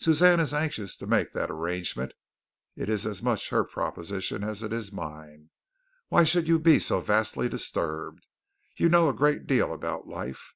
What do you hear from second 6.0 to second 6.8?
Why should you be